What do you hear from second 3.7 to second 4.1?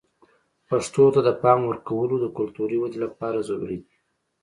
دي.